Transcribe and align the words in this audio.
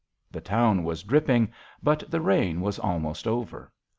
The 0.31 0.41
town 0.41 0.83
was 0.83 1.03
dripping, 1.03 1.51
but 1.83 2.03
the 2.09 2.21
rain 2.21 2.61
was 2.61 2.79
almost 2.79 3.27
over. 3.27 3.71